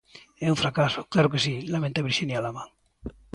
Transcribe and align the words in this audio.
É 0.45 0.47
un 0.53 0.61
fracaso, 0.63 1.07
claro 1.13 1.31
que 1.33 1.43
si, 1.45 1.53
lamenta 1.73 2.05
Virxinia 2.07 2.43
Lama. 2.45 2.63